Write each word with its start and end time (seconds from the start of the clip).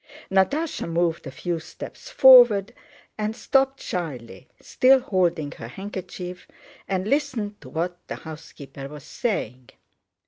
Natásha 0.31 0.89
moved 0.91 1.27
a 1.27 1.31
few 1.31 1.59
steps 1.59 2.09
forward 2.09 2.73
and 3.19 3.35
stopped 3.35 3.79
shyly, 3.79 4.47
still 4.59 4.99
holding 4.99 5.51
her 5.51 5.67
handkerchief, 5.67 6.47
and 6.87 7.07
listened 7.07 7.61
to 7.61 7.69
what 7.69 7.99
the 8.07 8.15
housekeeper 8.15 8.87
was 8.89 9.03
saying. 9.03 9.69